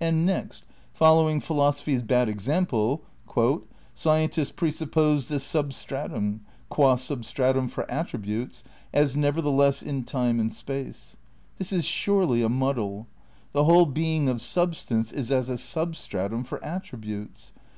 And 0.00 0.24
next, 0.24 0.64
following 0.94 1.38
philosophy's 1.38 2.00
bad 2.00 2.30
example, 2.30 3.02
"scientists... 3.92 4.50
presupposed 4.52 5.28
this 5.28 5.44
substratum, 5.44 6.40
qua 6.70 6.96
substratum 6.96 7.68
for 7.68 7.84
attributes, 7.90 8.64
as 8.94 9.18
nevertheless 9.18 9.82
in 9.82 10.04
time 10.04 10.40
and 10.40 10.50
space. 10.50 11.18
This 11.58 11.74
is 11.74 11.84
surely 11.84 12.40
a 12.40 12.48
muddle. 12.48 13.06
The 13.52 13.64
whole 13.64 13.84
being 13.84 14.30
of 14.30 14.40
substance 14.40 15.12
is 15.12 15.30
as 15.30 15.50
a 15.50 15.58
substratum 15.58 16.42
for 16.44 16.64
attributes. 16.64 17.52